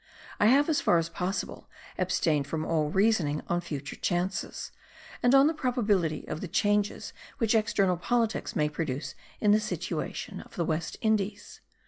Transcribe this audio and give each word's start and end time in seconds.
I 0.39 0.47
have 0.47 0.67
as 0.67 0.81
far 0.81 0.97
as 0.97 1.09
possible 1.09 1.69
abstained 1.99 2.47
from 2.47 2.65
all 2.65 2.89
reasoning 2.89 3.43
on 3.47 3.61
future 3.61 3.95
chances, 3.95 4.71
and 5.21 5.35
on 5.35 5.45
the 5.45 5.53
probability 5.53 6.27
of 6.27 6.41
the 6.41 6.47
changes 6.47 7.13
which 7.37 7.53
external 7.53 7.97
politics 7.97 8.55
may 8.55 8.67
produce 8.67 9.13
in 9.39 9.51
the 9.51 9.59
situation 9.59 10.41
of 10.41 10.55
the 10.55 10.65
West 10.65 10.97
Indies. 11.01 11.61